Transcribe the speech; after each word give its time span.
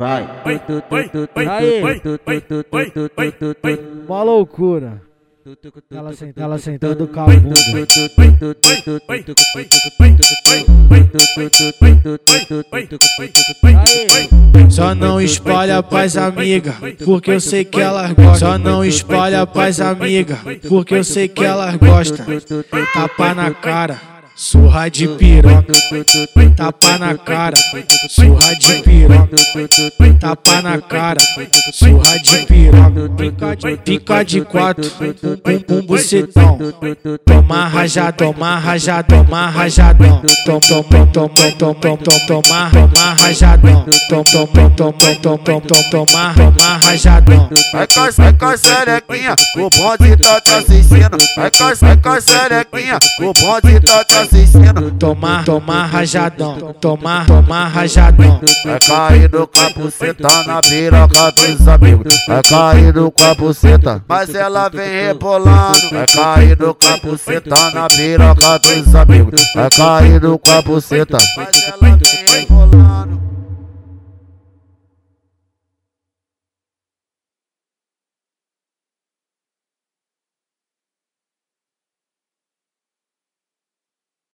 Vai. 0.00 0.22
Aí. 1.48 1.82
Uma 4.06 4.22
loucura. 4.22 5.02
Ela 5.90 6.12
sentando, 6.12 6.44
ela 6.44 6.58
sentando 6.58 7.08
com 7.08 7.20
a 7.20 7.24
bunda. 7.24 7.54
Só 14.70 14.94
não 14.94 15.20
espalha 15.20 15.82
pras 15.82 16.16
amiga, 16.16 16.76
porque 17.04 17.32
eu 17.32 17.40
sei 17.40 17.64
que 17.64 17.80
elas 17.80 18.12
gostam. 18.12 18.36
Só 18.36 18.56
não 18.56 18.84
espalha 18.84 19.44
pras 19.48 19.80
amiga, 19.80 20.38
porque 20.68 20.94
eu 20.94 21.02
sei 21.02 21.26
que 21.26 21.44
elas 21.44 21.74
gostam. 21.74 22.24
Tapa 22.94 23.34
na 23.34 23.50
cara, 23.50 24.00
surra 24.36 24.88
de 24.88 25.08
piroca. 25.08 25.72
Tapa 26.56 26.98
na 26.98 27.18
cara, 27.18 27.56
surra 28.10 28.54
de 28.54 28.82
piroca. 28.84 29.17
Tapa 30.20 30.62
na 30.62 30.80
cara, 30.80 31.20
surra 31.72 32.18
de 32.18 32.38
piroca. 32.46 33.78
Pica 33.84 34.24
de, 34.24 34.40
quatro, 34.40 34.90
pum 34.90 35.60
pum 35.60 35.82
bucetão. 35.86 36.58
Toma 37.24 37.68
rajadão, 37.68 38.32
toma 38.32 38.58
rajadão, 38.58 39.24
toma 39.24 39.50
rajadão. 39.50 40.22
Tom 40.44 40.60
tom 40.60 40.82
tom 40.82 41.06
tom 41.06 41.28
tom 41.28 41.52
tom 41.52 41.74
tom 41.74 41.96
tom 41.96 42.18
toma 42.26 42.70
toma 42.70 43.14
rajadão. 43.20 43.84
Tom 44.08 44.24
tom 44.24 44.46
tom 44.46 44.70
tom 44.70 44.92
tom 44.92 45.16
tom 45.16 45.38
tom 45.38 45.60
tom 45.60 45.80
toma 45.90 46.34
toma 46.34 46.76
rajadão. 46.84 47.48
Vai 47.72 47.86
com 47.86 48.00
a- 48.00 48.10
vai 48.10 48.32
com 48.32 48.44
a 48.46 48.56
serequinha, 48.56 49.34
o 49.56 49.70
bonde 49.70 50.16
tá 50.16 50.40
te 50.40 50.50
assistindo. 50.52 51.16
Vai 51.36 51.50
com 51.50 51.74
vai 51.86 51.96
com 51.96 52.08
a 52.08 52.20
serequinha, 52.20 52.98
o 53.20 53.32
bonde 53.34 53.80
tá 53.80 54.04
te 54.04 54.14
assistindo. 54.14 54.90
Toma 54.98 55.42
toma 55.44 55.86
rajadão, 55.86 56.74
toma 56.80 57.24
toma 57.26 57.68
rajadão. 57.68 58.40
Vai 58.88 59.17
cair 59.18 59.32
no 59.32 59.46
capuceta 59.48 60.28
na 60.46 60.60
piroca 60.60 61.32
dos 61.32 61.68
amigos. 61.68 62.14
Vai 62.28 62.42
cair 62.42 62.94
no 62.94 63.10
capuceta, 63.10 64.04
mas 64.08 64.34
ela 64.34 64.68
vem 64.68 65.06
rebolando. 65.06 65.90
Vai 65.90 66.06
cair 66.06 66.58
no 66.58 66.74
capuceta 66.74 67.70
na 67.74 67.88
piroca 67.88 68.58
dos 68.58 68.94
amigos. 68.94 69.40
Vai 69.54 69.70
cair 69.70 70.22
no 70.22 70.38
capuceta, 70.38 71.18
mas 71.36 71.68
ela. 71.68 71.87